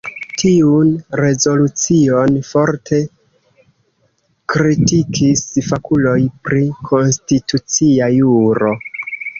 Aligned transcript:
Tiun 0.41 0.87
rezolucion 1.19 2.39
forte 2.47 3.03
kritikis 4.55 5.47
fakuloj 5.69 6.19
pri 6.51 6.67
Konstitucia 6.91 8.15
Juro. 8.21 8.77